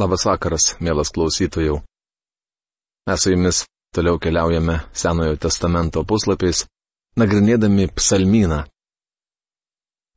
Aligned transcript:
Labas 0.00 0.22
vakaras, 0.24 0.64
mielas 0.80 1.10
klausytojų. 1.12 1.74
Mes 3.08 3.20
su 3.20 3.32
jumis 3.34 3.58
toliau 3.92 4.16
keliaujame 4.22 4.78
Senojo 4.96 5.34
testamento 5.36 6.00
puslapiais, 6.08 6.62
nagrinėdami 7.20 7.90
psalmyną. 7.98 8.62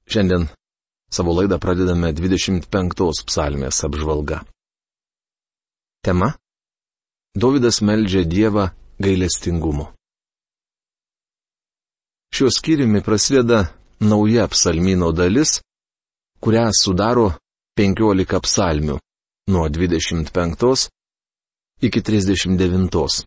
Šiandien 0.07 0.47
savo 1.11 1.35
laidą 1.35 1.59
pradedame 1.59 2.13
25 2.15 3.25
psalmės 3.27 3.83
apžvalga. 3.83 4.39
Tema- 5.99 6.31
Davidas 7.43 7.83
meldžia 7.83 8.23
Dievą 8.23 8.69
gailestingumu. 9.03 9.91
Šiuo 12.31 12.55
skyriumi 12.55 13.03
prasideda 13.03 13.65
nauja 13.99 14.47
psalmino 14.47 15.11
dalis, 15.11 15.59
kurią 16.39 16.69
sudaro 16.71 17.33
15 17.75 18.39
psalmių 18.47 19.03
nuo 19.47 19.69
25 19.69 20.89
iki 21.81 22.01
39. 22.01 23.25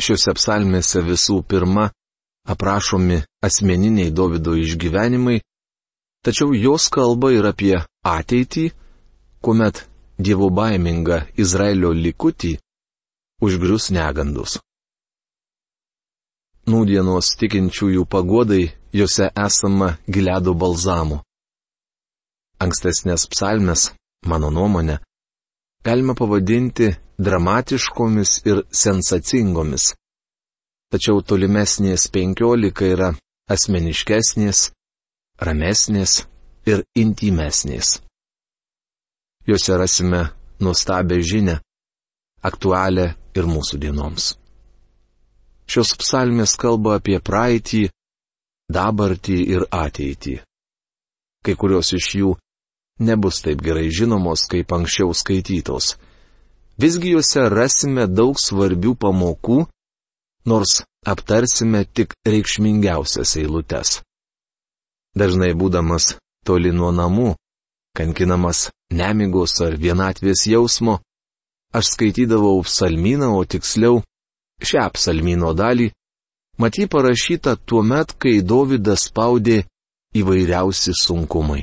Šiuose 0.00 0.32
psalmėse 0.34 1.02
visų 1.04 1.42
pirma 1.46 1.90
aprašomi 2.48 3.20
asmeniniai 3.46 4.10
Davido 4.10 4.54
išgyvenimai, 4.58 5.38
tačiau 6.24 6.54
jos 6.56 6.88
kalba 6.88 7.30
ir 7.36 7.46
apie 7.46 7.76
ateitį, 8.02 8.70
kuomet 9.44 9.84
dievo 10.18 10.48
baiminga 10.50 11.26
Izraelio 11.36 11.92
likutį 11.92 12.54
užgrius 13.44 13.90
negandus. 13.94 14.58
Nūdienos 16.64 17.34
tikinčiųjų 17.36 18.06
pagodai 18.08 18.72
juose 18.96 19.28
esama 19.36 19.98
giledo 20.08 20.54
balzamų. 20.56 21.20
Ankstesnės 22.64 23.28
psalmes 23.28 23.90
mano 24.30 24.50
nuomonė, 24.50 24.98
galima 25.84 26.14
pavadinti 26.14 26.90
dramatiškomis 27.18 28.30
ir 28.48 28.62
sensacingomis. 28.72 29.92
Tačiau 30.92 31.22
tolimesnės 31.26 32.06
penkiolika 32.14 32.86
yra 32.86 33.10
asmeniškesnės, 33.50 34.70
ramesnės 35.42 36.22
ir 36.70 36.84
intimesnės. 36.96 37.98
Juose 39.44 39.76
rasime 39.76 40.22
nuostabę 40.60 41.18
žinę, 41.20 41.58
aktualią 42.42 43.10
ir 43.36 43.48
mūsų 43.50 43.80
dienoms. 43.82 44.32
Šios 45.68 45.94
psalmės 46.00 46.56
kalba 46.60 46.98
apie 46.98 47.18
praeitį, 47.20 47.88
dabartį 48.72 49.36
ir 49.56 49.66
ateitį. 49.72 50.38
Kai 51.44 51.54
kurios 51.60 51.92
iš 51.96 52.08
jų 52.20 52.30
nebus 53.00 53.42
taip 53.42 53.62
gerai 53.62 53.90
žinomos, 53.90 54.46
kaip 54.50 54.72
anksčiau 54.72 55.14
skaitytos. 55.14 55.96
Visgi 56.78 57.14
juose 57.14 57.46
rasime 57.50 58.06
daug 58.10 58.38
svarbių 58.38 58.94
pamokų, 58.98 59.64
nors 60.46 60.82
aptarsime 61.06 61.84
tik 61.84 62.14
reikšmingiausias 62.26 63.36
eilutes. 63.38 64.00
Dažnai 65.14 65.52
būdamas 65.54 66.16
toli 66.46 66.72
nuo 66.74 66.90
namų, 66.90 67.34
kankinamas 67.94 68.70
nemigos 68.90 69.60
ar 69.62 69.76
vienatvės 69.78 70.46
jausmo, 70.50 70.98
aš 71.74 71.94
skaitydavau 71.94 72.62
psalmyną, 72.66 73.30
o 73.38 73.44
tiksliau 73.46 74.02
šią 74.62 74.88
psalmyno 74.96 75.54
dalį, 75.54 75.92
maty 76.58 76.88
parašyta 76.90 77.54
tuo 77.56 77.82
met, 77.82 78.16
kai 78.18 78.40
Dovydas 78.42 79.06
spaudė 79.10 79.62
įvairiausi 80.18 80.94
sunkumai. 80.98 81.62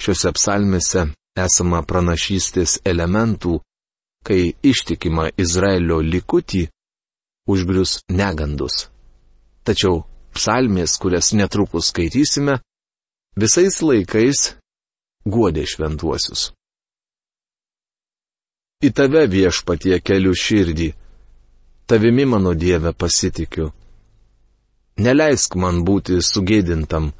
Šiuose 0.00 0.32
psalmėse 0.36 1.06
esama 1.38 1.82
pranašystės 1.86 2.78
elementų, 2.84 3.58
kai 4.26 4.54
ištikima 4.62 5.28
Izraelio 5.36 6.00
likutį 6.02 6.64
užgrius 7.50 8.00
negandus. 8.08 8.88
Tačiau 9.64 10.04
psalmės, 10.34 10.96
kurias 11.00 11.32
netrukus 11.36 11.90
skaitysime, 11.92 12.58
visais 13.36 13.80
laikais 13.82 14.54
guodė 15.24 15.64
šventuosius. 15.68 16.52
Į 18.84 18.90
tave 18.92 19.24
viešpatie 19.32 19.96
keliu 20.04 20.34
širdį, 20.36 20.90
tavimi 21.88 22.26
mano 22.28 22.52
Dieve 22.54 22.92
pasitikiu. 22.92 23.70
Neleisk 25.00 25.56
man 25.56 25.80
būti 25.86 26.20
sugėdintam, 26.22 27.12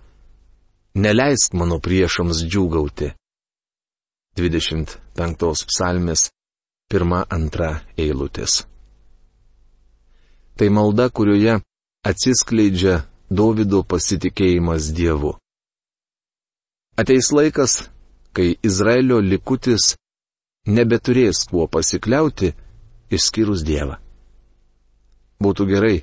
neleisk 0.95 1.55
mano 1.59 1.81
priešams 1.83 2.45
džiūgauti. 2.47 3.13
25 4.39 5.67
psalmės, 5.71 6.31
1-2 6.91 7.71
eilutės. 7.99 8.65
Tai 10.55 10.69
malda, 10.71 11.09
kurioje 11.11 11.61
atsiskleidžia 12.07 13.03
Davido 13.31 13.83
pasitikėjimas 13.83 14.93
Dievu. 14.95 15.33
Ateis 16.95 17.33
laikas, 17.35 17.89
kai 18.35 18.55
Izraelio 18.63 19.19
likutis 19.19 19.95
nebeturės 20.67 21.43
kuo 21.51 21.67
pasikliauti, 21.67 22.53
išskyrus 23.11 23.65
Dievą. 23.67 23.99
Būtų 25.43 25.67
gerai, 25.73 25.97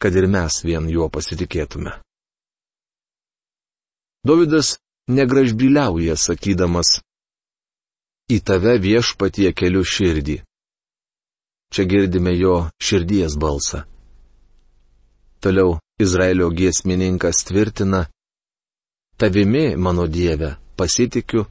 kad 0.00 0.16
ir 0.16 0.28
mes 0.30 0.62
vien 0.64 0.88
juo 0.88 1.10
pasitikėtume. 1.12 1.92
Davidas 4.26 4.76
negražbiliauja 5.08 6.16
sakydamas, 6.18 6.98
į 8.28 8.38
tave 8.44 8.76
viešpatie 8.82 9.52
keliu 9.56 9.84
širdį. 9.86 10.40
Čia 11.72 11.84
girdime 11.88 12.32
jo 12.36 12.56
širdies 12.82 13.36
balsą. 13.40 13.84
Toliau 15.40 15.78
Izraelio 16.00 16.48
giesmininkas 16.50 17.44
tvirtina, 17.48 18.06
tavimi, 19.16 19.76
mano 19.76 20.06
Dieve, 20.06 20.56
pasitikiu, 20.76 21.46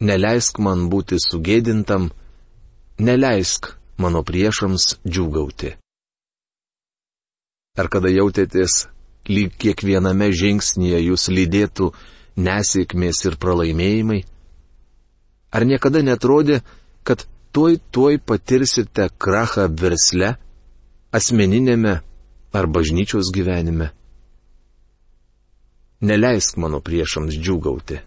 neleisk 0.00 0.58
man 0.58 0.88
būti 0.90 1.20
sugėdintam, 1.22 2.10
neleisk 2.98 3.70
mano 4.02 4.22
priešams 4.26 4.96
džiūgauti. 5.06 5.76
Ar 7.76 7.88
kada 7.92 8.10
jautėtės 8.10 8.86
lyg 9.30 9.54
kiekviename 9.58 10.30
žingsnyje 10.32 11.00
jūs 11.08 11.28
lydėtų 11.32 11.90
nesėkmės 12.36 13.22
ir 13.26 13.36
pralaimėjimai? 13.40 14.22
Ar 15.54 15.64
niekada 15.64 16.02
netrodė, 16.04 16.60
kad 17.06 17.24
tuoj 17.56 17.78
tuoj 17.94 18.18
patirsite 18.20 19.08
krachą 19.18 19.68
versle, 19.82 20.34
asmeninėme 21.16 22.00
ar 22.52 22.66
bažnyčios 22.66 23.30
gyvenime? 23.32 23.92
Neleisk 26.00 26.58
mano 26.60 26.82
priešams 26.84 27.38
džiūgauti. 27.40 28.02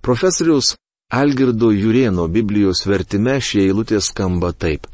Profesorius 0.00 0.76
Algirdo 1.10 1.72
Jurieno 1.74 2.28
Biblijos 2.30 2.84
vertime 2.86 3.40
šie 3.42 3.66
eilutė 3.66 3.98
skamba 4.00 4.52
taip. 4.54 4.86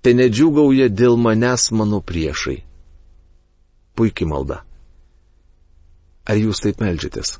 Te 0.00 0.14
nedžiūgauja 0.16 0.88
dėl 0.88 1.20
manęs 1.20 1.68
mano 1.76 2.00
priešai 2.00 2.62
puikiai 3.98 4.30
malda. 4.30 4.62
Ar 6.30 6.38
jūs 6.38 6.62
taip 6.62 6.78
melžiatės? 6.84 7.38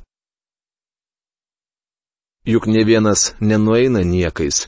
Juk 2.48 2.66
ne 2.72 2.82
vienas 2.88 3.34
nenueina 3.40 4.02
niekais, 4.02 4.66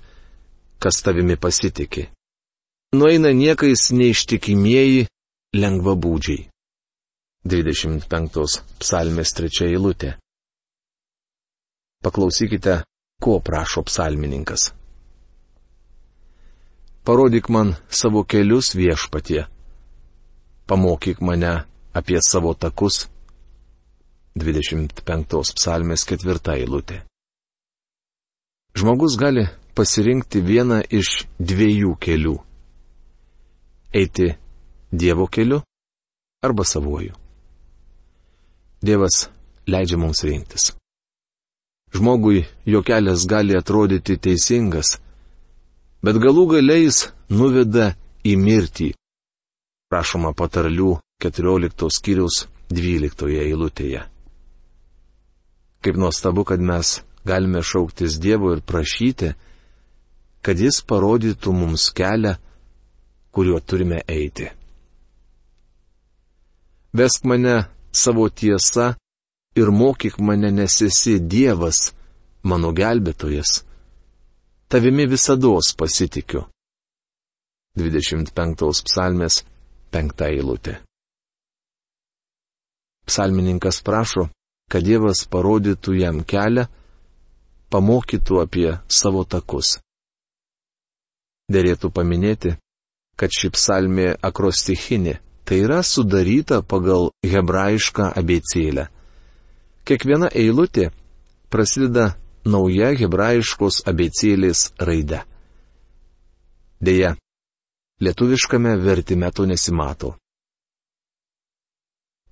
kas 0.79 1.03
tavimi 1.03 1.37
pasitikė. 1.41 2.11
Nueina 2.95 3.31
niekais 3.35 3.89
neištikimieji 3.95 5.07
lengvabūdžiai. 5.57 6.49
25 7.47 8.59
psalmės 8.83 9.33
trečia 9.33 9.71
eilutė. 9.71 10.17
Paklausykite, 12.05 12.83
ko 13.23 13.39
prašo 13.41 13.87
psalmininkas. 13.89 14.75
Parodyk 17.05 17.49
man 17.49 17.75
savo 17.89 18.25
kelius 18.29 18.75
viešpatie. 18.77 19.47
Pamokyk 20.69 21.25
mane 21.25 21.70
apie 21.93 22.19
savo 22.23 22.55
takus. 22.55 23.09
25 24.39 25.55
psalmės 25.59 26.05
ketvirta 26.07 26.55
eilutė. 26.55 27.01
Žmogus 28.79 29.17
gali 29.19 29.49
pasirinkti 29.75 30.43
vieną 30.47 30.85
iš 30.87 31.25
dviejų 31.39 31.97
kelių- 31.99 32.37
eiti 34.01 34.29
Dievo 34.93 35.27
keliu 35.27 35.61
arba 36.43 36.65
savuoju. 36.65 37.15
Dievas 38.83 39.29
leidžia 39.67 39.99
mums 39.99 40.23
rinktis. 40.25 40.73
Žmogui 41.95 42.47
jo 42.67 42.83
kelias 42.83 43.27
gali 43.27 43.55
atrodyti 43.59 44.17
teisingas, 44.17 44.99
bet 46.03 46.17
galų 46.17 46.47
galiais 46.55 47.11
nuveda 47.29 47.95
į 48.25 48.35
mirtį. 48.39 48.91
Prašoma 49.91 50.33
patarlių 50.35 50.97
14 51.21 51.91
skyriaus 51.93 52.47
12 52.71 53.29
eilutėje. 53.45 54.03
Kaip 55.81 55.97
nuostabu, 55.97 56.45
kad 56.45 56.61
mes 56.61 57.01
galime 57.25 57.63
šauktis 57.63 58.19
Dievo 58.21 58.53
ir 58.55 58.61
prašyti, 58.61 59.33
kad 60.45 60.61
Jis 60.61 60.81
parodytų 60.89 61.53
mums 61.53 61.91
kelią, 61.97 62.37
kuriuo 63.33 63.61
turime 63.61 64.01
eiti. 64.09 64.49
Vesk 66.97 67.25
mane 67.25 67.57
savo 67.93 68.29
tiesa 68.29 68.95
ir 69.57 69.71
mokyk 69.71 70.19
mane, 70.19 70.51
nes 70.51 70.81
esi 70.83 71.19
Dievas, 71.21 71.93
mano 72.43 72.73
gelbėtojas. 72.73 73.65
Tavimi 74.71 75.07
visada 75.07 75.59
pasitikiu. 75.79 76.47
25 77.79 78.85
psalmės 78.87 79.45
5 79.93 80.27
eilutė. 80.27 80.81
Psalmininkas 83.11 83.81
prašo, 83.83 84.29
kad 84.71 84.87
Dievas 84.87 85.25
parodytų 85.27 85.97
jam 85.99 86.21
kelią, 86.23 86.69
pamokytų 87.75 88.39
apie 88.45 88.69
savo 88.87 89.25
takus. 89.27 89.79
Dėrėtų 91.51 91.91
paminėti, 91.91 92.55
kad 93.19 93.35
ši 93.35 93.51
psalmė 93.57 94.13
akrostichinė, 94.23 95.19
tai 95.43 95.59
yra 95.65 95.81
sudaryta 95.83 96.61
pagal 96.63 97.11
hebrajišką 97.27 98.13
abecėlę. 98.23 98.87
Kiekviena 99.83 100.31
eilutė 100.31 100.93
prasideda 101.51 102.13
nauja 102.47 102.93
hebrajiškos 102.95 103.83
abecėlės 103.91 104.69
raide. 104.79 105.25
Deja, 106.81 107.17
lietuviškame 108.01 108.79
vertime 108.87 109.35
to 109.35 109.51
nesimato. 109.51 110.15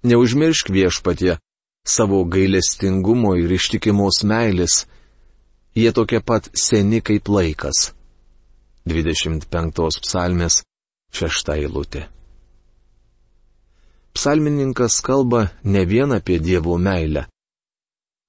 Neužmiršk 0.03 0.71
viešpatie 0.71 1.39
savo 1.85 2.25
gailestingumo 2.25 3.33
ir 3.35 3.51
ištikimos 3.51 4.23
meilės, 4.23 4.85
jie 5.75 5.91
tokie 5.93 6.21
pat 6.21 6.51
seni 6.55 7.01
kaip 7.03 7.27
laikas. 7.29 7.91
25 8.87 9.99
psalmės 10.05 10.63
6 11.13 11.51
eilutė. 11.57 12.07
Psalmininkas 14.15 15.01
kalba 15.03 15.49
ne 15.65 15.83
vien 15.85 16.15
apie 16.15 16.39
Dievo 16.39 16.79
meilę, 16.79 17.27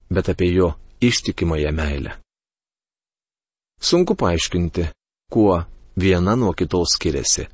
bet 0.10 0.30
apie 0.30 0.50
jo 0.54 0.74
ištikimąją 1.01 1.72
meilę. 1.72 2.18
Sunku 3.80 4.15
paaiškinti, 4.15 4.89
kuo 5.31 5.63
viena 5.95 6.36
nuo 6.36 6.54
kitos 6.54 6.98
skiriasi. 6.98 7.48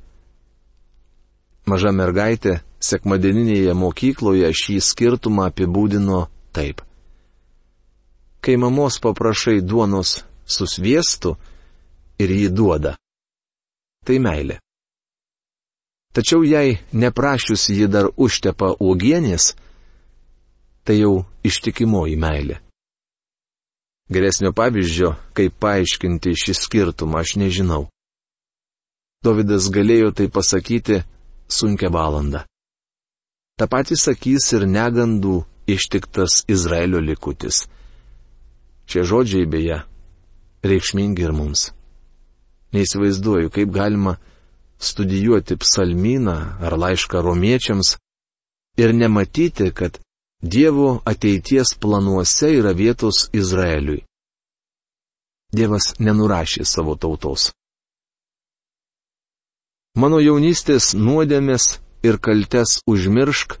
Maža 1.66 1.92
mergaitė 1.92 2.60
sekmadieninėje 2.82 3.74
mokykloje 3.74 4.50
šį 4.52 4.76
skirtumą 4.84 5.48
apibūdino 5.50 6.26
taip. 6.56 6.82
Kai 8.40 8.56
mamos 8.60 9.00
paprašai 9.02 9.60
duonos 9.60 10.20
susviestų 10.46 11.34
ir 12.22 12.32
jį 12.32 12.48
duoda. 12.54 12.94
Tai 14.06 14.18
meilė. 14.22 14.60
Tačiau 16.16 16.44
jei 16.46 16.78
neprašius 16.92 17.66
ji 17.68 17.88
dar 17.92 18.06
užtepa 18.16 18.70
uogienės, 18.80 19.50
tai 20.86 21.02
jau 21.02 21.26
ištikimoji 21.44 22.16
meilė. 22.16 22.60
Geresnio 24.06 24.52
pavyzdžio, 24.54 25.16
kaip 25.34 25.58
paaiškinti 25.60 26.32
šį 26.38 26.54
skirtumą, 26.54 27.24
aš 27.24 27.34
nežinau. 27.42 27.88
Davidas 29.26 29.66
galėjo 29.74 30.12
tai 30.14 30.28
pasakyti 30.30 31.00
sunkia 31.50 31.90
valanda. 31.90 32.44
Ta 33.56 33.64
pati 33.72 33.96
sakys 33.96 34.50
ir 34.52 34.66
negandų 34.68 35.38
ištiktas 35.66 36.42
Izraelio 36.52 37.00
likutis. 37.00 37.64
Šie 38.84 39.02
žodžiai 39.08 39.46
beje 39.48 39.78
reikšmingi 40.66 41.24
ir 41.24 41.32
mums. 41.32 41.70
Neįsivaizduoju, 42.76 43.48
kaip 43.54 43.72
galima 43.72 44.18
studijuoti 44.78 45.56
psalmyną 45.56 46.36
ar 46.60 46.76
laišką 46.76 47.22
romiečiams 47.24 47.96
ir 48.76 48.92
nematyti, 48.94 49.72
kad 49.72 49.98
Dievo 50.42 51.00
ateities 51.08 51.72
planuose 51.80 52.50
yra 52.58 52.74
vietos 52.76 53.30
Izraeliui. 53.32 54.02
Dievas 55.56 55.94
nenurašė 55.98 56.66
savo 56.68 56.92
tautos. 57.00 57.48
Mano 59.96 60.20
jaunystės 60.20 60.92
nuodėmės 60.92 61.78
ir 62.02 62.18
kaltes 62.18 62.80
užmiršk, 62.86 63.56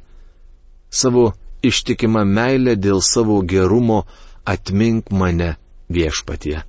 savo 0.90 1.32
ištikimą 1.62 2.24
meilę 2.24 2.76
dėl 2.76 3.00
savo 3.02 3.40
gerumo 3.42 4.04
atmink 4.44 5.10
mane 5.10 5.56
viešpatie. 5.88 6.62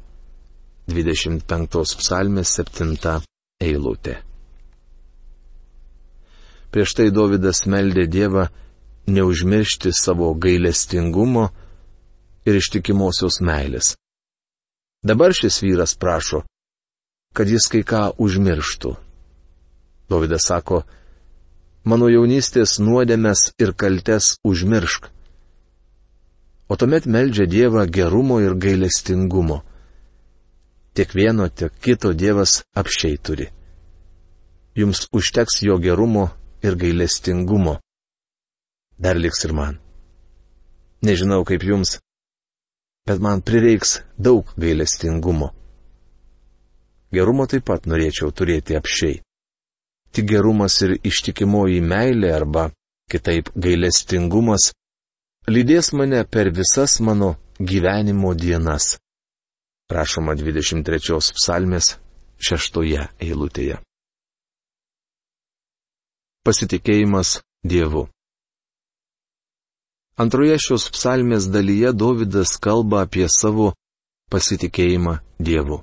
25 0.88 1.98
psalmės 2.00 2.54
7 2.60 3.20
eilutė. 3.60 4.22
Prieš 6.72 6.94
tai 6.96 7.08
Davidas 7.12 7.66
meldė 7.68 8.08
Dievą 8.08 8.48
neužmiršti 9.08 9.92
savo 9.96 10.34
gailestingumo 10.34 11.48
ir 12.48 12.60
ištikimosios 12.60 13.40
meilės. 13.44 13.96
Dabar 15.04 15.36
šis 15.36 15.62
vyras 15.64 15.96
prašo, 15.96 16.44
kad 17.36 17.48
jis 17.48 17.68
kai 17.72 17.84
ką 17.88 18.02
užmirštų. 18.20 18.94
Dovydas 20.10 20.48
sako, 20.48 20.82
mano 21.84 22.10
jaunystės 22.10 22.78
nuodėmės 22.80 23.52
ir 23.62 23.74
kaltes 23.74 24.38
užmiršk. 24.44 25.10
O 26.68 26.76
tuomet 26.76 27.06
meldžia 27.06 27.46
Dievą 27.48 27.86
gerumo 27.88 28.40
ir 28.44 28.56
gailestingumo. 28.56 29.62
Tiek 30.94 31.14
vieno, 31.16 31.48
tiek 31.50 31.72
kito 31.80 32.14
Dievas 32.14 32.64
apšiai 32.76 33.18
turi. 33.18 33.48
Jums 34.76 35.08
užteks 35.14 35.62
jo 35.64 35.78
gerumo 35.78 36.30
ir 36.62 36.76
gailestingumo. 36.76 37.78
Dar 38.98 39.16
liks 39.16 39.46
ir 39.46 39.54
man. 39.54 39.78
Nežinau 41.02 41.46
kaip 41.46 41.64
jums, 41.64 42.00
bet 43.06 43.22
man 43.22 43.42
prireiks 43.42 44.02
daug 44.18 44.50
gailestingumo. 44.58 45.54
Gerumo 47.14 47.46
taip 47.48 47.64
pat 47.70 47.86
norėčiau 47.88 48.34
turėti 48.36 48.76
apšiai 48.76 49.22
tik 50.12 50.30
gerumas 50.32 50.82
ir 50.86 50.98
ištikimoji 51.04 51.82
meilė 51.82 52.34
arba, 52.36 52.70
kitaip, 53.12 53.52
gailestingumas, 53.56 54.72
lydės 55.48 55.94
mane 55.94 56.24
per 56.26 56.52
visas 56.52 57.00
mano 57.00 57.36
gyvenimo 57.60 58.34
dienas. 58.36 58.98
Prašoma 59.88 60.36
23 60.36 61.34
psalmės 61.38 61.96
šeštoje 62.44 63.08
eilutėje. 63.24 63.80
Pasitikėjimas 66.44 67.40
Dievu. 67.68 68.08
Antroje 70.18 70.58
šios 70.64 70.88
psalmės 70.94 71.48
dalyje 71.52 71.92
Davidas 71.94 72.56
kalba 72.58 73.04
apie 73.06 73.28
savo 73.30 73.74
pasitikėjimą 74.32 75.20
Dievu. 75.40 75.82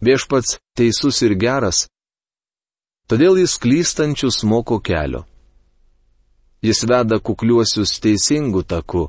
Viešpats 0.00 0.58
teisus 0.78 1.18
ir 1.26 1.34
geras, 1.34 1.86
Todėl 3.08 3.38
jis 3.40 3.54
klystančius 3.56 4.42
moko 4.44 4.76
kelio. 4.84 5.22
Jis 6.60 6.82
veda 6.90 7.16
kukliuosius 7.24 7.94
teisingų 8.04 8.66
takų 8.68 9.06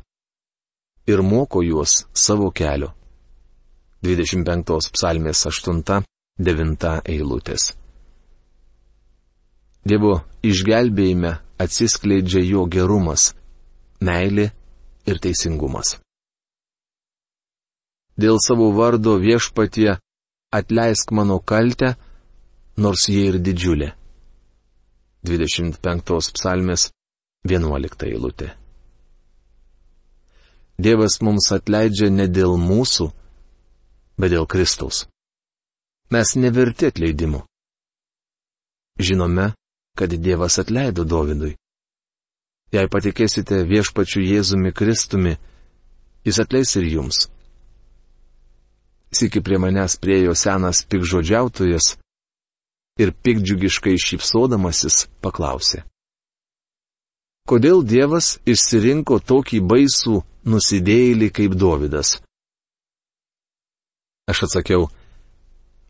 ir 1.12 1.24
moko 1.26 1.64
juos 1.66 2.06
savo 2.14 2.48
kelio. 2.56 2.94
25 4.06 4.94
psalmės 4.96 5.44
8-9 5.52 6.94
eilutės. 7.12 7.74
Dievo 9.84 10.22
išgelbėjime 10.48 11.34
atsiskleidžia 11.60 12.46
jo 12.46 12.64
gerumas, 12.72 13.34
meilė 14.00 14.52
ir 15.10 15.20
teisingumas. 15.20 15.98
Dėl 18.20 18.40
savo 18.44 18.72
vardo 18.76 19.18
viešpatie 19.20 19.98
atleisk 20.56 21.12
mano 21.12 21.40
kaltę, 21.44 21.98
nors 22.80 23.08
jie 23.12 23.28
ir 23.30 23.38
didžiulė. 23.44 23.92
25 25.28 26.32
psalmės 26.36 26.90
11 27.48 28.08
eilutė. 28.08 28.54
Dievas 30.80 31.20
mums 31.20 31.50
atleidžia 31.52 32.08
ne 32.10 32.30
dėl 32.32 32.56
mūsų, 32.56 33.10
bet 34.16 34.32
dėl 34.32 34.48
Kristaus. 34.48 35.06
Mes 36.10 36.36
neverti 36.40 36.88
atleidimo. 36.88 37.44
Žinome, 39.00 39.52
kad 40.00 40.16
Dievas 40.16 40.56
atleido 40.60 41.04
Dovydui. 41.04 41.58
Jei 42.72 42.88
patikėsite 42.88 43.64
viešpačiu 43.68 44.24
Jėzumi 44.24 44.72
Kristumi, 44.72 45.36
jis 46.24 46.40
atleis 46.40 46.76
ir 46.80 46.88
jums. 46.88 47.28
Siki 49.12 49.42
prie 49.42 49.58
manęs 49.60 49.98
priejo 49.98 50.36
senas 50.38 50.84
pikžodžiautojas 50.86 51.96
ir 53.00 53.14
pikdžiugiškai 53.24 53.96
šypsodamasis 54.04 55.06
paklausė. 55.24 55.84
Kodėl 57.50 57.82
Dievas 57.82 58.36
išsirinko 58.46 59.18
tokį 59.26 59.62
baisų 59.66 60.20
nusidėjėlį 60.46 61.30
kaip 61.34 61.56
Dovydas. 61.58 62.20
Aš 64.30 64.44
atsakiau, 64.46 64.86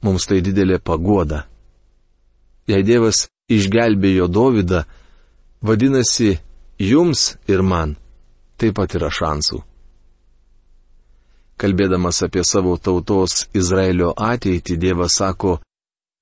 mums 0.05 0.29
tai 0.29 0.39
didelė 0.45 0.79
pagoda. 0.79 1.43
Jei 2.69 2.85
Dievas 2.87 3.25
išgelbėjo 3.51 4.29
Dovydą, 4.31 4.85
vadinasi, 5.65 6.37
jums 6.79 7.33
ir 7.51 7.65
man 7.65 7.97
taip 8.59 8.77
pat 8.79 8.95
yra 8.95 9.09
šansų. 9.11 9.59
Kalbėdamas 11.59 12.21
apie 12.23 12.45
savo 12.47 12.77
tautos 12.79 13.49
Izraelio 13.51 14.13
ateitį, 14.15 14.77
Dievas 14.79 15.17
sako, 15.19 15.57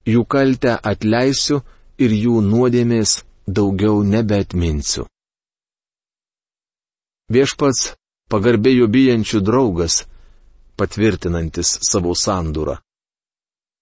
jų 0.07 0.23
kaltę 0.25 0.77
atleisiu 0.91 1.61
ir 1.99 2.13
jų 2.15 2.41
nuodėmės 2.45 3.21
daugiau 3.47 4.03
nebeatminsiu. 4.03 5.05
Viešpats 7.31 7.93
pagarbėjo 8.31 8.87
bijančių 8.91 9.41
draugas, 9.43 10.01
patvirtinantis 10.79 11.77
savo 11.89 12.13
sandūrą. 12.15 12.77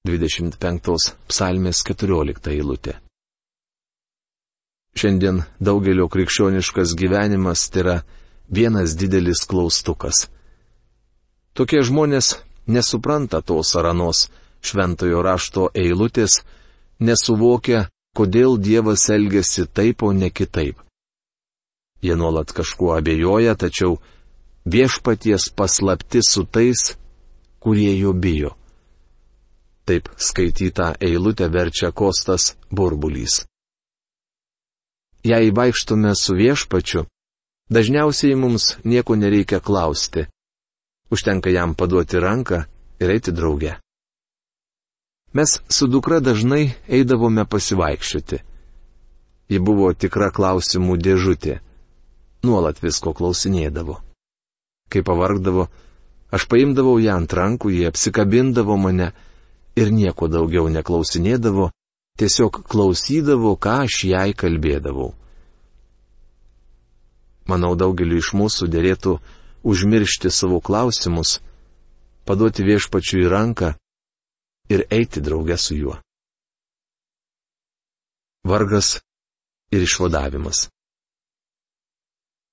25 0.05 1.13
psalmės 1.29 1.81
14 1.85 2.51
eilutė. 2.53 2.95
Šiandien 4.95 5.41
daugelio 5.59 6.05
krikščioniškas 6.13 6.93
gyvenimas 6.97 7.65
tai 7.69 7.81
yra 7.83 7.95
vienas 8.57 8.93
didelis 8.95 9.41
klaustukas. 9.49 10.27
Tokie 11.57 11.81
žmonės 11.83 12.35
nesupranta 12.67 13.41
tos 13.41 13.73
aranos 13.75 14.27
šventojo 14.65 15.21
rašto 15.25 15.69
eilutės, 15.73 16.41
nesuvokia, 16.99 17.87
kodėl 18.15 18.57
Dievas 18.57 19.09
elgesi 19.11 19.67
taip, 19.67 20.03
o 20.03 20.11
ne 20.13 20.29
kitaip. 20.29 20.79
Jie 22.01 22.15
nuolat 22.15 22.51
kažkuo 22.53 22.93
abejoja, 22.97 23.55
tačiau 23.55 23.97
viešpaties 24.65 25.49
paslapti 25.55 26.21
su 26.23 26.45
tais, 26.45 26.95
kurie 27.59 27.97
jo 27.99 28.13
bijo. 28.13 28.55
Taip 29.85 30.09
skaitytą 30.17 30.95
eilutę 31.01 31.49
verčia 31.49 31.91
Kostas 31.91 32.55
burbulys. 32.71 33.45
Jei 35.25 35.51
vaikštume 35.51 36.13
su 36.15 36.35
viešpačiu, 36.37 37.05
dažniausiai 37.69 38.35
mums 38.35 38.77
nieko 38.83 39.15
nereikia 39.15 39.59
klausti. 39.59 40.25
Užtenka 41.09 41.49
jam 41.49 41.73
paduoti 41.73 42.19
ranką 42.21 42.63
ir 42.99 43.09
eiti 43.09 43.31
drauge. 43.31 43.75
Mes 45.35 45.59
su 45.67 45.87
dukra 45.91 46.21
dažnai 46.23 46.69
eidavome 46.87 47.43
pasivaikščioti. 47.45 48.37
Ji 49.51 49.59
buvo 49.59 49.89
tikra 49.93 50.29
klausimų 50.31 50.95
dėžutė. 51.07 51.57
Nuolat 52.47 52.79
visko 52.79 53.11
klausinėdavo. 53.17 53.97
Kai 54.87 55.03
pavargdavo, 55.03 55.67
aš 56.31 56.47
paimdavau 56.47 56.95
ją 57.03 57.17
ant 57.19 57.35
rankų, 57.35 57.73
jie 57.75 57.83
apsikabindavo 57.91 58.79
mane 58.79 59.09
ir 59.75 59.91
nieko 59.91 60.31
daugiau 60.31 60.71
neklausinėdavo, 60.71 61.67
tiesiog 62.15 62.63
klausydavo, 62.71 63.57
ką 63.59 63.77
aš 63.89 64.01
jai 64.07 64.31
kalbėdavau. 64.31 65.11
Manau, 67.51 67.75
daugeliu 67.75 68.23
iš 68.23 68.31
mūsų 68.39 68.71
dėlėtų 68.71 69.19
užmiršti 69.67 70.31
savo 70.31 70.63
klausimus, 70.63 71.41
paduoti 72.23 72.63
viešpačiu 72.71 73.25
į 73.25 73.33
ranką 73.35 73.75
ir 74.69 74.85
eiti 74.89 75.21
drauge 75.21 75.57
su 75.57 75.75
juo. 75.75 75.95
Vargas 78.45 78.99
ir 79.73 79.85
išvadavimas. 79.87 80.67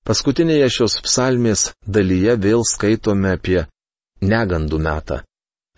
Paskutinėje 0.03 0.69
šios 0.77 0.99
psalmės 1.05 1.69
dalyje 1.87 2.35
vėl 2.47 2.65
skaitome 2.67 3.37
apie 3.37 3.61
negandų 4.23 4.81
metą, 4.83 5.21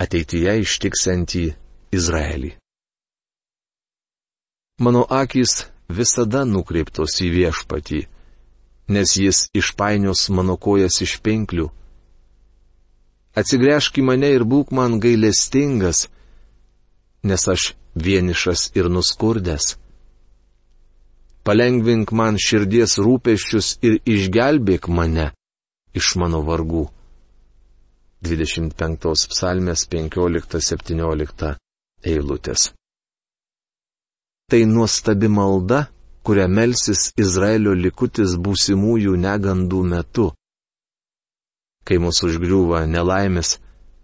ateityje 0.00 0.56
ištiksiantį 0.64 1.44
Izraelį. 1.98 2.54
Mano 4.80 5.04
akis 5.22 5.66
visada 5.88 6.46
nukreiptos 6.48 7.20
į 7.20 7.30
viešpatį 7.36 8.00
nes 8.88 9.16
jis 9.16 9.48
išpainios 9.54 10.28
mano 10.28 10.56
kojas 10.56 11.00
iš 11.00 11.18
pinklių. 11.24 11.68
Atsigręžk 13.34 13.98
į 13.98 14.04
mane 14.06 14.30
ir 14.36 14.44
būk 14.46 14.70
man 14.76 15.00
gailestingas, 15.02 16.06
nes 17.24 17.48
aš 17.48 17.72
vienišas 17.94 18.70
ir 18.78 18.90
nuskurdęs. 18.92 19.76
Palengvink 21.44 22.12
man 22.18 22.38
širdies 22.40 22.96
rūpeščius 23.04 23.78
ir 23.86 23.98
išgelbėk 24.08 24.88
mane 24.88 25.30
iš 25.98 26.14
mano 26.20 26.40
vargų. 26.46 26.86
25 28.24 29.28
psalmės 29.32 29.84
15-17 29.92 31.52
eilutės. 32.12 32.70
Tai 34.48 34.62
nuostabi 34.68 35.28
malda, 35.28 35.84
kuria 36.24 36.48
melsis 36.48 37.10
Izraelio 37.20 37.74
likutis 37.76 38.38
būsimųjų 38.40 39.16
negandų 39.20 39.84
metu. 39.92 40.26
Kai 41.84 42.00
mūsų 42.00 42.30
užgriūva 42.30 42.84
nelaimės, 42.88 43.58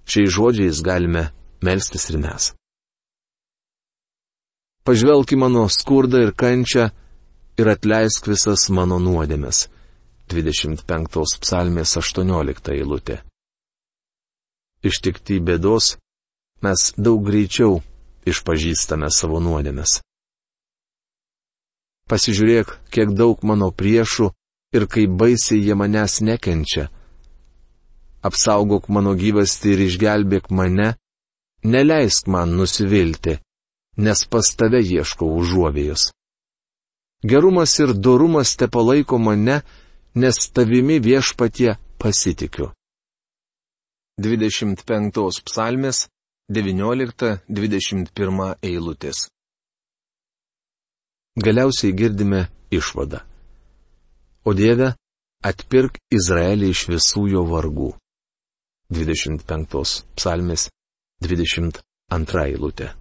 šiais 0.05 0.33
žodžiais 0.37 0.85
galime 0.85 1.31
melstis 1.65 2.11
ir 2.12 2.21
mes. 2.21 2.53
Pažvelk 4.84 5.34
į 5.34 5.38
mano 5.40 5.66
skurdą 5.68 6.22
ir 6.25 6.32
kančią 6.32 6.88
ir 7.60 7.68
atleisk 7.68 8.30
visas 8.30 8.68
mano 8.72 8.96
nuodėmes. 9.02 9.66
25 10.32 11.40
psalmės 11.42 11.96
18 11.99 12.72
eilutė. 12.76 13.18
Ištikti 14.87 15.40
bėdos, 15.44 15.96
mes 16.64 16.84
daug 16.96 17.25
greičiau 17.26 17.80
išpažįstame 18.30 19.10
savo 19.12 19.40
nuodėmes. 19.42 19.99
Pasižiūrėk, 22.08 22.72
kiek 22.94 23.12
daug 23.18 23.42
mano 23.46 23.68
priešų 23.70 24.30
ir 24.75 24.87
kaip 24.90 25.12
baisiai 25.20 25.60
jie 25.66 25.76
manęs 25.76 26.20
nekenčia. 26.25 26.88
Apsaugok 28.25 28.88
mano 28.88 29.12
gyvastį 29.18 29.75
ir 29.75 29.84
išgelbėk 29.88 30.50
mane, 30.54 30.94
neleisk 31.64 32.28
man 32.32 32.56
nusivilti, 32.56 33.38
nes 34.04 34.21
pas 34.33 34.47
tave 34.57 34.80
ieškau 34.80 35.28
užuovėjus. 35.40 36.02
Gerumas 37.30 37.73
ir 37.83 37.90
dorumas 38.07 38.57
te 38.57 38.66
palaiko 38.75 39.16
mane, 39.19 39.57
nes 40.14 40.37
tavimi 40.57 40.97
viešpatie 41.04 41.76
pasitikiu. 42.00 42.66
25 44.21 45.42
psalmės 45.49 45.99
19-21 46.50 48.54
eilutės. 48.71 49.19
Galiausiai 51.40 51.92
girdime 51.97 52.40
išvadą. 52.75 53.21
O 54.45 54.52
Dieve, 54.57 54.95
atpirk 55.45 55.99
Izraelį 56.12 56.71
iš 56.75 56.88
visų 56.90 57.28
jo 57.37 57.42
vargų. 57.49 57.90
25 58.90 60.04
psalmės 60.19 60.69
22 61.23 62.45
eilutė. 62.49 63.00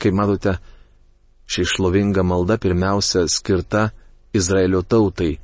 Kaip 0.00 0.16
matote, 0.16 0.56
ši 1.50 1.66
šlovinga 1.74 2.24
malda 2.24 2.56
pirmiausia 2.58 3.26
skirta 3.28 3.90
Izraelio 4.32 4.80
tautai, 4.82 5.34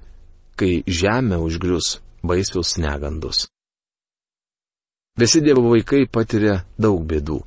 kai 0.57 0.81
žemė 0.87 1.37
užgrius 1.43 1.99
baisius 2.25 2.77
negandus. 2.81 3.45
Visi 5.21 5.41
Dievo 5.45 5.69
vaikai 5.71 6.07
patiria 6.09 6.63
daug 6.81 7.05
bėdų. 7.09 7.41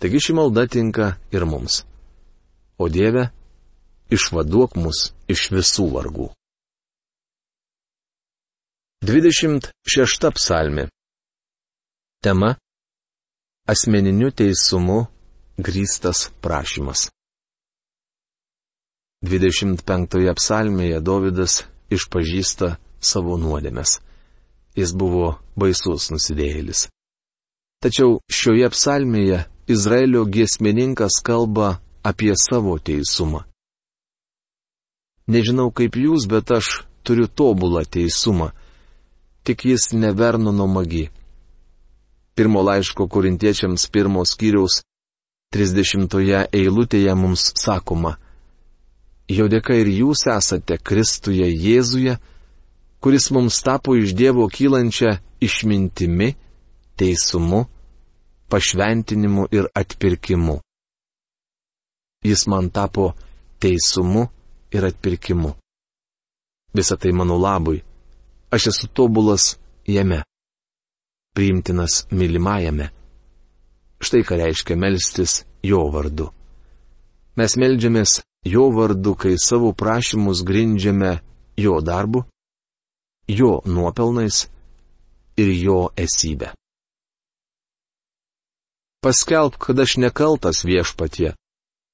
Taigi 0.00 0.20
ši 0.24 0.36
malda 0.36 0.66
tinka 0.68 1.14
ir 1.32 1.44
mums 1.48 1.82
o 2.82 2.88
Dieve, 2.88 3.28
išvaduok 4.10 4.76
mus 4.82 5.12
iš 5.30 5.50
visų 5.54 5.86
vargų. 5.94 6.28
26 9.06 10.30
psalmi. 10.36 10.86
Tema- 12.22 12.54
asmeniniu 13.72 14.30
teisumu 14.30 15.06
grįstas 15.58 16.30
prašymas. 16.40 17.10
25 19.22 20.34
psalmėje 20.34 21.00
Davidas 21.00 21.62
išpažįsta 21.92 22.76
savo 22.98 23.36
nuodėmes. 23.38 24.00
Jis 24.74 24.94
buvo 24.96 25.36
baisus 25.54 26.08
nusidėjėlis. 26.10 26.88
Tačiau 27.82 28.18
šioje 28.30 28.70
psalmėje 28.72 29.44
Izraelio 29.70 30.24
giesmininkas 30.26 31.20
kalba 31.22 31.80
apie 32.02 32.32
savo 32.38 32.78
teisumą. 32.78 33.44
Nežinau 35.30 35.70
kaip 35.70 35.94
jūs, 35.96 36.26
bet 36.26 36.50
aš 36.50 36.82
turiu 37.06 37.28
tobulą 37.28 37.84
teisumą, 37.86 38.50
tik 39.46 39.66
jis 39.70 39.92
nevernono 39.94 40.66
magi. 40.66 41.10
Pirmo 42.34 42.62
laiško 42.64 43.06
korintiečiams 43.12 43.86
pirmos 43.92 44.34
skyriaus 44.34 44.80
30 45.52 46.48
eilutėje 46.52 47.14
mums 47.14 47.50
sakoma, 47.60 48.16
jo 49.28 49.48
dėka 49.52 49.76
ir 49.76 49.90
jūs 49.92 50.24
esate 50.32 50.78
Kristuje 50.80 51.48
Jėzuje, 51.50 52.16
kuris 53.04 53.30
mums 53.34 53.60
tapo 53.62 53.96
iš 53.98 54.14
Dievo 54.16 54.48
kylančia 54.48 55.18
išmintimi, 55.44 56.32
teisumu, 56.96 57.66
pašventinimu 58.48 59.48
ir 59.52 59.68
atpirkimu. 59.74 60.60
Jis 62.24 62.46
man 62.46 62.70
tapo 62.70 63.12
teisumu 63.58 64.28
ir 64.72 64.84
atpirkimu. 64.84 65.52
Visą 66.74 66.96
tai 66.96 67.12
mano 67.12 67.36
labui. 67.36 67.82
Aš 68.50 68.66
esu 68.70 68.88
tobulas 68.88 69.58
jame. 69.86 70.22
Priimtinas 71.34 72.06
mylimajame. 72.10 73.01
Štai 74.02 74.24
ką 74.26 74.38
reiškia 74.40 74.76
melstis 74.76 75.42
jo 75.62 75.86
vardu. 75.94 76.32
Mes 77.38 77.54
melžiamės 77.56 78.20
jo 78.44 78.68
vardu, 78.74 79.14
kai 79.14 79.36
savo 79.38 79.72
prašymus 79.72 80.42
grindžiame 80.44 81.20
jo 81.56 81.78
darbu, 81.80 82.24
jo 83.28 83.60
nuopelnais 83.64 84.48
ir 85.38 85.54
jo 85.54 85.78
esybę. 85.96 86.52
Paskelb, 89.02 89.56
kad 89.58 89.78
aš 89.80 89.96
nekaltas 89.98 90.62
viešpatie, 90.64 91.32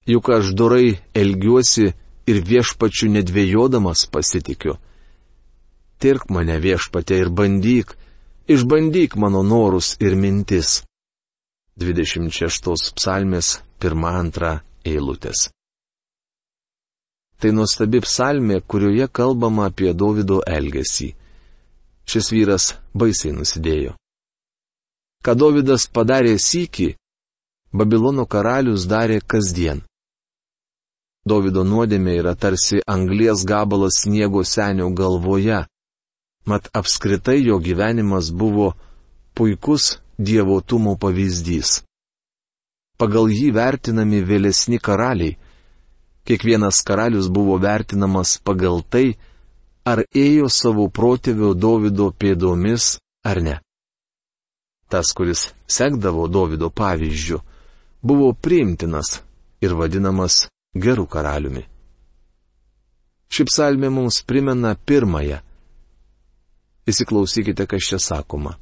juk 0.09 0.29
aš 0.29 0.53
durai 0.53 0.99
elgiuosi 1.17 1.93
ir 2.29 2.43
viešpačiu 2.45 3.09
nedvėjodamas 3.13 4.09
pasitikiu. 4.13 4.77
Tirk 5.99 6.29
mane 6.31 6.59
viešpatė 6.61 7.23
ir 7.23 7.31
bandyk, 7.33 7.95
išbandyk 8.49 9.17
mano 9.17 9.43
norus 9.43 9.97
ir 10.05 10.17
mintis. 10.21 10.83
26 11.79 12.93
psalmės 12.99 13.49
1-2 13.79 14.49
eilutės. 14.85 15.45
Tai 17.39 17.53
nuostabi 17.55 18.01
psalmė, 18.03 18.59
kurioje 18.67 19.07
kalbama 19.15 19.69
apie 19.71 19.93
Davido 19.95 20.41
elgesį. 20.43 21.13
Šis 22.09 22.31
vyras 22.35 22.65
baisiai 22.99 23.37
nusidėjo. 23.37 23.93
Ką 25.23 25.37
Davidas 25.39 25.87
padarė 25.87 26.35
sykį, 26.43 26.89
Babilono 27.71 28.25
karalius 28.27 28.89
darė 28.91 29.21
kasdien. 29.23 29.85
Davido 31.29 31.63
nuodėmė 31.69 32.17
yra 32.19 32.35
tarsi 32.35 32.81
anglies 32.89 33.45
gabalas 33.47 34.03
sniego 34.03 34.43
senio 34.43 34.91
galvoje. 34.91 35.63
Mat 36.49 36.71
apskritai 36.73 37.39
jo 37.45 37.59
gyvenimas 37.61 38.33
buvo 38.33 38.73
puikus 39.37 39.99
dievotumo 40.19 40.97
pavyzdys. 40.99 41.83
Pagal 42.99 43.31
jį 43.31 43.53
vertinami 43.55 44.21
vėlesni 44.27 44.81
karaliai. 44.83 45.37
Kiekvienas 46.27 46.83
karalius 46.85 47.31
buvo 47.31 47.57
vertinamas 47.63 48.37
pagal 48.43 48.83
tai, 48.83 49.15
ar 49.87 50.03
ėjo 50.13 50.51
savo 50.53 50.89
protėvio 50.91 51.55
Davido 51.55 52.11
pėdomis 52.11 52.99
ar 53.25 53.41
ne. 53.41 53.57
Tas, 54.91 55.15
kuris 55.15 55.53
sekdavo 55.71 56.27
Davido 56.29 56.69
pavyzdžių, 56.69 57.41
buvo 58.03 58.35
priimtinas 58.35 59.21
ir 59.63 59.79
vadinamas 59.79 60.49
gerų 60.75 61.07
karaliumi. 61.09 61.65
Ši 63.29 63.45
psalmė 63.49 63.93
mums 63.93 64.23
primena 64.25 64.75
pirmąją. 64.75 65.43
Įsiklausykite, 66.89 67.69
kas 67.69 67.85
čia 67.85 67.99
sakoma 68.01 68.57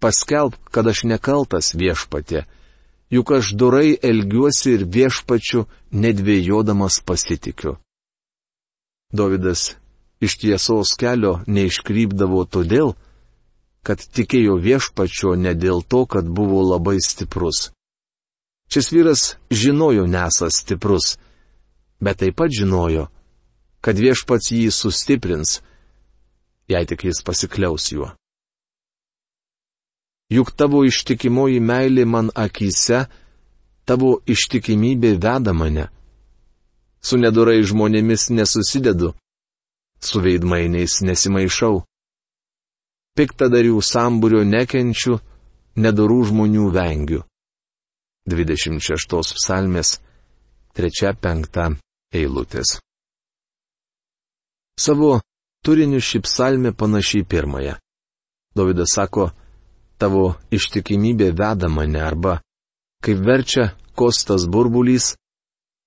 paskelb, 0.00 0.54
kad 0.70 0.86
aš 0.86 1.04
nekaltas 1.04 1.74
viešpatė, 1.78 2.44
juk 3.10 3.32
aš 3.38 3.52
durai 3.58 3.96
elgiuosi 4.02 4.76
ir 4.76 4.86
viešpačiu 4.86 5.66
nedvėjodamas 5.92 7.00
pasitikiu. 7.08 7.76
Davidas 9.12 9.76
iš 10.20 10.36
tiesos 10.42 10.92
kelio 11.00 11.38
neiškrypdavo 11.46 12.44
todėl, 12.44 12.94
kad 13.82 14.02
tikėjo 14.02 14.58
viešpačio 14.60 15.34
ne 15.40 15.54
dėl 15.54 15.80
to, 15.82 16.04
kad 16.04 16.28
buvo 16.28 16.60
labai 16.66 16.98
stiprus. 17.00 17.70
Šis 18.68 18.92
vyras 18.92 19.22
žinojo 19.48 20.04
nesas 20.04 20.60
stiprus, 20.60 21.16
bet 22.04 22.20
taip 22.20 22.36
pat 22.36 22.52
žinojo, 22.52 23.08
kad 23.80 23.96
viešpats 23.96 24.52
jį 24.52 24.68
sustiprins, 24.74 25.62
jei 26.68 26.84
tik 26.84 27.08
jis 27.08 27.24
pasikliaus 27.24 27.88
juo 27.94 28.17
juk 30.32 30.52
tavo 30.56 30.84
ištikimoji 30.84 31.60
meilė 31.60 32.04
man 32.04 32.30
akise, 32.34 33.06
tavo 33.88 34.18
ištikimybė 34.26 35.14
veda 35.22 35.54
mane. 35.56 35.88
Su 37.00 37.16
nedorai 37.16 37.62
žmonėmis 37.62 38.28
nesusidedu, 38.34 39.14
su 40.00 40.20
veidmainiais 40.20 41.00
nesimaišau. 41.06 41.84
Piktadarių 43.16 43.80
sambūrio 43.82 44.44
nekenčiu, 44.46 45.18
nedorų 45.78 46.18
žmonių 46.30 46.66
vengiu. 46.74 47.22
26 48.28 49.34
psalmės 49.38 49.96
3-5 50.76 51.78
eilutės. 52.12 52.76
Savo 54.78 55.18
turiniu 55.64 55.98
ši 55.98 56.20
psalmė 56.22 56.74
panašiai 56.76 57.24
pirmąją. 57.26 57.78
Davidas 58.54 58.92
sako, 58.94 59.30
tavo 59.98 60.36
ištikimybė 60.54 61.32
veda 61.36 61.68
mane 61.68 62.00
arba, 62.02 62.38
kaip 63.04 63.20
verčia 63.26 63.72
kostas 63.98 64.46
burbulys, 64.46 65.16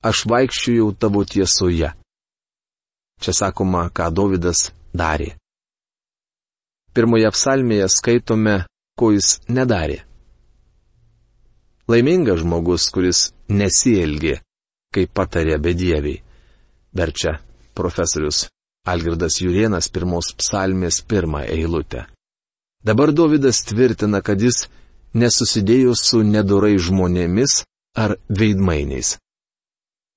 aš 0.03 0.25
vaikščiojau 0.31 0.91
tavo 0.99 1.23
tiesoje. 1.25 1.93
Čia 3.21 3.33
sakoma, 3.37 3.87
ką 3.93 4.09
Davidas 4.17 4.71
darė. 4.93 5.35
Pirmoje 6.91 7.29
psalmėje 7.31 7.87
skaitome, 7.93 8.55
ko 8.99 9.13
jis 9.15 9.37
nedarė. 9.47 10.01
Laimingas 11.91 12.41
žmogus, 12.41 12.89
kuris 12.93 13.29
nesielgė, 13.49 14.39
kaip 14.95 15.13
patarė 15.15 15.57
bedieviai. 15.61 16.19
Verčia 16.91 17.37
profesorius 17.77 18.49
Algirdas 18.91 19.37
Jurienas 19.39 19.87
pirmos 19.93 20.33
psalmės 20.35 20.99
pirmą 21.05 21.45
eilutę. 21.45 22.07
Dabar 22.83 23.11
Davidas 23.13 23.61
tvirtina, 23.65 24.21
kad 24.25 24.41
jis 24.41 24.65
nesusidėjo 25.13 25.93
su 25.97 26.23
nedorai 26.25 26.77
žmonėmis 26.81 27.61
ar 27.97 28.15
veidmainiais. 28.29 29.17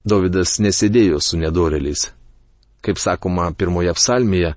Davidas 0.04 0.58
nesidėjo 0.64 1.20
su 1.20 1.36
nedoreliais. 1.40 2.10
Kaip 2.84 3.00
sakoma 3.00 3.50
pirmoje 3.52 3.92
psalmėje, 3.96 4.54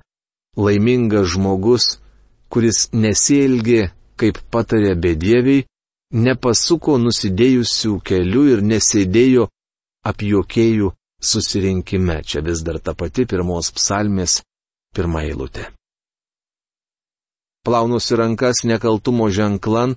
laimingas 0.55 1.33
žmogus, 1.35 1.87
kuris 2.51 2.87
nesielgė, 2.93 3.91
kaip 4.19 4.39
patarė 4.51 4.95
bedieviai, 4.95 5.65
nepasuko 6.11 6.97
nusidėjusių 7.03 7.97
kelių 8.07 8.43
ir 8.53 8.63
nesėdėjo 8.71 9.47
apjokėjų 10.07 10.93
susirinkime. 11.31 12.21
Čia 12.23 12.43
vis 12.43 12.63
dar 12.63 12.79
ta 12.79 12.95
pati 12.95 13.27
pirmos 13.27 13.71
psalmės 13.75 14.41
pirmą 14.95 15.27
eilutę 15.27 15.76
plaunusi 17.67 18.15
rankas 18.15 18.63
nekaltumo 18.63 19.27
ženklan 19.29 19.95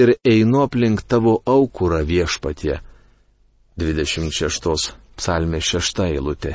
ir 0.00 0.14
einu 0.24 0.62
aplink 0.64 1.02
tavo 1.10 1.42
aukurą 1.44 2.00
viešpatie. 2.10 2.78
26 3.76 4.94
psalmė 5.18 5.60
6 5.60 6.00
eilutė. 6.06 6.54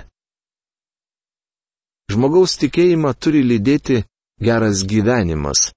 Žmogaus 2.09 2.57
tikėjimą 2.63 3.13
turi 3.21 3.43
lydėti 3.45 3.99
geras 4.41 4.81
gyvenimas. 4.89 5.69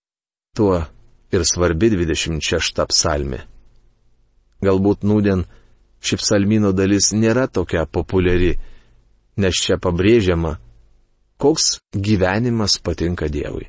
Tuo 0.57 0.81
ir 1.37 1.45
svarbi 1.53 1.93
26 1.93 2.89
psalmė. 2.89 3.45
Galbūt 4.65 5.05
nūdien 5.05 5.45
ši 6.01 6.23
psalmino 6.23 6.73
dalis 6.73 7.13
nėra 7.13 7.45
tokia 7.47 7.85
populiari, 7.85 8.55
nes 9.37 9.65
čia 9.69 9.77
pabrėžiama, 9.77 10.57
koks 11.37 11.75
gyvenimas 11.93 12.81
patinka 12.81 13.29
Dievui. 13.29 13.69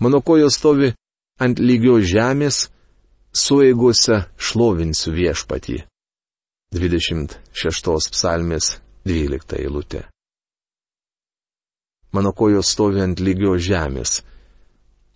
Mano 0.00 0.20
kojos 0.20 0.56
stovi 0.58 0.90
ant 1.38 1.60
lygios 1.62 2.06
žemės, 2.10 2.56
sueigose 3.30 4.24
šlovinsiu 4.36 5.14
viešpatį. 5.14 5.84
26 6.74 8.10
psalmės 8.14 8.72
12 9.06 9.60
eilutė. 9.60 10.02
Mano 12.14 12.32
kojos 12.34 12.72
stovi 12.74 13.02
ant 13.06 13.22
lygios 13.22 13.62
žemės. 13.62 14.22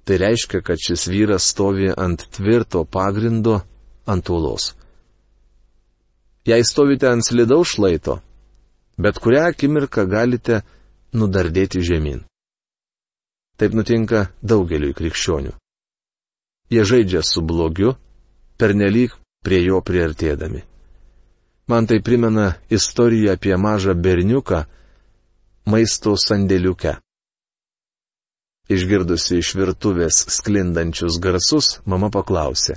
Tai 0.06 0.16
reiškia, 0.22 0.62
kad 0.62 0.78
šis 0.78 1.08
vyras 1.10 1.50
stovi 1.50 1.90
ant 1.90 2.22
tvirto 2.34 2.84
pagrindo 2.84 3.58
ant 4.06 4.30
uolos. 4.30 4.72
Jei 6.46 6.62
stovite 6.64 7.10
ant 7.10 7.26
slidaus 7.26 7.74
šlaito, 7.74 8.20
bet 8.96 9.18
kurią 9.18 9.50
akimirką 9.50 10.06
galite 10.08 10.62
nudardėti 11.12 11.82
žemyn. 11.84 12.22
Taip 13.58 13.74
nutinka 13.74 14.28
daugeliui 14.42 14.94
krikščionių. 14.94 15.52
Jie 16.70 16.84
žaidžia 16.84 17.22
su 17.26 17.42
blogiu, 17.42 17.96
pernelyg 18.60 19.14
prie 19.42 19.62
jo 19.64 19.80
priartėdami. 19.82 20.62
Man 21.68 21.86
tai 21.88 21.98
primena 22.04 22.54
istoriją 22.70 23.34
apie 23.34 23.56
mažą 23.56 23.94
berniuką, 23.94 24.62
maisto 25.68 26.14
sandėliuke. 26.16 26.94
Išgirdusi 28.68 29.40
iš 29.40 29.54
virtuvės 29.56 30.20
sklindančius 30.36 31.18
garsus, 31.24 31.78
mama 31.88 32.12
paklausė. 32.12 32.76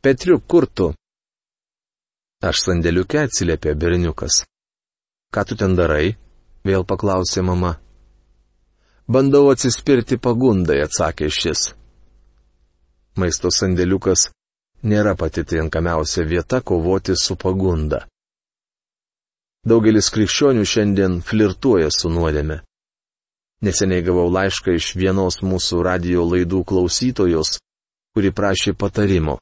Petriuk, 0.00 0.46
kur 0.48 0.66
tu? 0.66 0.88
Aš 2.40 2.64
sandėliuke 2.64 3.20
atsiliepė 3.20 3.76
berniukas. 3.76 4.42
Ką 5.30 5.44
tu 5.46 5.56
ten 5.60 5.76
darai? 5.76 6.16
vėl 6.64 6.84
paklausė 6.84 7.44
mama. 7.44 7.76
Bandau 9.10 9.48
atsispirti 9.50 10.20
pagundai, 10.22 10.76
atsakė 10.84 11.26
šis. 11.34 11.60
Maisto 13.18 13.50
sandėliukas 13.50 14.28
nėra 14.86 15.16
pati 15.18 15.42
tinkamiausia 15.42 16.22
vieta 16.30 16.60
kovoti 16.62 17.16
su 17.18 17.34
pagunda. 17.34 18.04
Daugelis 19.66 20.12
krikščionių 20.14 20.62
šiandien 20.72 21.16
flirtuoja 21.26 21.88
su 21.90 22.06
nuodėme. 22.14 22.60
Neseniai 23.66 24.04
gavau 24.06 24.28
laišką 24.30 24.76
iš 24.78 24.92
vienos 25.00 25.40
mūsų 25.42 25.82
radio 25.88 26.28
laidų 26.30 26.62
klausytojos, 26.70 27.58
kuri 28.14 28.30
prašė 28.30 28.76
patarimo. 28.78 29.40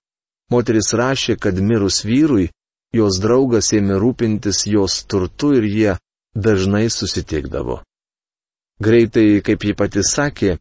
Moteris 0.49 0.95
rašė, 0.97 1.37
kad 1.37 1.61
mirus 1.61 2.01
vyrui, 2.09 2.49
jos 2.97 3.21
draugas 3.21 3.69
ėmė 3.77 4.01
rūpintis 4.01 4.65
jos 4.65 5.03
turtu 5.05 5.53
ir 5.61 5.69
jie 5.69 5.95
dažnai 6.33 6.89
susitikdavo. 6.89 7.83
Greitai, 8.79 9.41
kaip 9.43 9.65
ji 9.67 9.75
pati 9.75 10.05
sakė, 10.07 10.53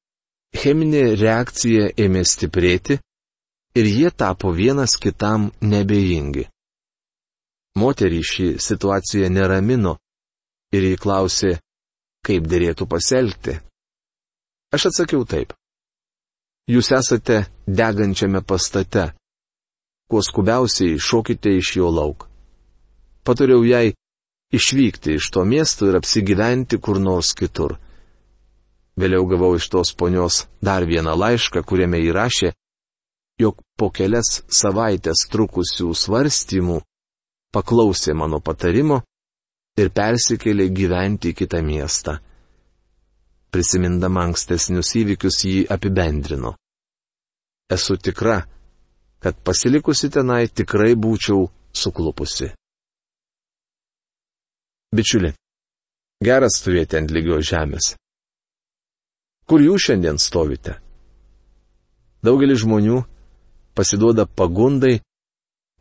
cheminė 0.57 1.03
reakcija 1.19 1.91
ėmė 2.01 2.23
stiprėti 2.25 2.97
ir 3.77 3.85
jie 3.85 4.09
tapo 4.09 4.51
vienas 4.57 4.95
kitam 4.97 5.51
nebejingi. 5.61 6.47
Moterį 7.77 8.21
šį 8.31 8.47
situaciją 8.67 9.29
neramino 9.29 9.93
ir 10.73 10.89
jį 10.89 10.97
klausė, 11.03 11.53
kaip 12.25 12.49
dėrėtų 12.49 12.87
pasielgti. 12.89 13.59
Aš 14.73 14.89
atsakiau 14.89 15.21
taip. 15.29 15.53
Jūs 16.67 16.89
esate 16.97 17.43
degančiame 17.67 18.41
pastate. 18.41 19.11
Kuo 20.09 20.23
skubiausiai 20.25 20.97
šokite 20.99 21.53
iš 21.59 21.75
jo 21.77 21.91
lauk. 21.93 22.25
Patariau 23.23 23.61
jai 23.67 23.93
išvykti 24.57 25.15
iš 25.19 25.29
to 25.35 25.43
miesto 25.45 25.87
ir 25.87 25.99
apsigyventi 25.99 26.79
kur 26.81 26.99
nors 26.99 27.35
kitur. 27.37 27.77
Vėliau 28.97 29.27
gavau 29.29 29.53
iš 29.57 29.67
tos 29.69 29.93
ponios 29.93 30.47
dar 30.61 30.85
vieną 30.89 31.13
laišką, 31.13 31.61
kuriame 31.61 31.99
įrašė, 32.01 32.51
jog 33.37 33.61
po 33.77 33.91
kelias 33.93 34.41
savaitės 34.49 35.27
trukusių 35.29 35.91
svarstymų 35.93 36.79
paklausė 37.53 38.15
mano 38.17 38.39
patarimo 38.41 39.03
ir 39.77 39.91
persikėlė 39.93 40.69
gyventi 40.73 41.33
į 41.33 41.37
kitą 41.43 41.61
miestą. 41.61 42.17
Prisimindama 43.53 44.25
ankstesnius 44.27 44.95
įvykius 44.97 45.37
jį 45.45 45.59
apibendrino. 45.71 46.55
Esu 47.71 47.99
tikra, 48.01 48.41
kad 49.21 49.37
pasilikusi 49.45 50.09
tenai 50.09 50.47
tikrai 50.49 50.95
būčiau 50.95 51.45
suklupusi. 51.75 52.49
Bičiuli, 54.97 55.33
geras 56.23 56.59
stovėti 56.61 56.97
ant 56.97 57.11
lygios 57.13 57.45
žemės. 57.51 57.93
Kur 59.47 59.63
jūs 59.63 59.87
šiandien 59.87 60.17
stovite? 60.19 60.75
Daugelis 62.19 62.59
žmonių 62.65 63.01
pasiduoda 63.77 64.25
pagundai, 64.27 64.97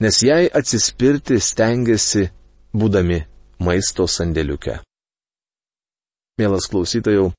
nes 0.01 0.21
jai 0.23 0.45
atsispirti 0.47 1.41
stengiasi, 1.43 2.29
būdami 2.77 3.23
maisto 3.67 4.07
sandėliuke. 4.07 4.77
Mielas 6.37 6.69
klausytojau, 6.69 7.31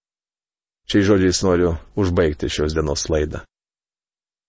šiais 0.89 1.05
žodžiais 1.05 1.43
noriu 1.45 1.75
užbaigti 1.95 2.49
šios 2.49 2.73
dienos 2.73 3.05
laidą. 3.13 3.43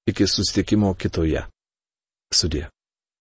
Iki 0.09 0.25
sustikimo 0.27 0.95
kitoje. 0.97 1.45
Sudė. 2.33 2.67